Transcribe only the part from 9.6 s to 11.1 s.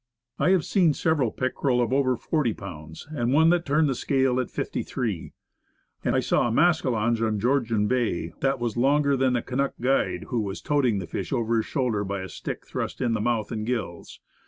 guide who was toting the